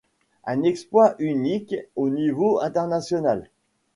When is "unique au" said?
1.19-2.09